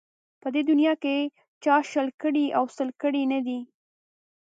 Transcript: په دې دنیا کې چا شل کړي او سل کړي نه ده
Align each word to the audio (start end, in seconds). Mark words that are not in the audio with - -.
په 0.41 0.47
دې 0.53 0.61
دنیا 0.69 0.93
کې 1.03 1.17
چا 1.63 1.75
شل 1.91 2.07
کړي 2.21 2.45
او 2.57 2.65
سل 2.75 2.89
کړي 3.01 3.23
نه 3.31 3.39
ده 3.45 3.59